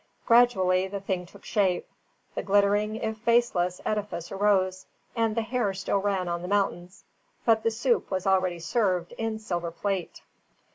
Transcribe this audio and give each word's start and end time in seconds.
Gradually 0.25 0.87
the 0.87 0.99
thing 0.99 1.27
took 1.27 1.45
shape; 1.45 1.87
the 2.33 2.41
glittering 2.41 2.95
if 2.95 3.23
baseless 3.23 3.79
edifice 3.85 4.31
arose; 4.31 4.87
and 5.15 5.35
the 5.37 5.43
hare 5.43 5.75
still 5.75 5.99
ran 5.99 6.27
on 6.27 6.41
the 6.41 6.47
mountains, 6.47 7.03
but 7.45 7.61
the 7.61 7.69
soup 7.69 8.09
was 8.09 8.25
already 8.25 8.57
served 8.57 9.11
in 9.11 9.37
silver 9.37 9.69
plate. 9.69 10.23